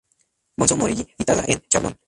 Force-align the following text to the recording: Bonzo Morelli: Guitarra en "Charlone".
Bonzo 0.57 0.77
Morelli: 0.77 1.05
Guitarra 1.19 1.43
en 1.45 1.61
"Charlone". 1.69 1.97